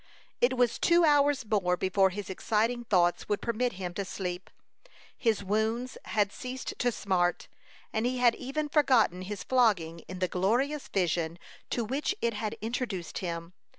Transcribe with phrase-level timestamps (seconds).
[0.41, 4.49] It was two hours more before his exciting thoughts would permit him to sleep.
[5.15, 7.47] His wounds had ceased to smart,
[7.93, 11.37] and he had even forgotten his flogging in the glorious vision
[11.69, 13.53] to which it had introduced him.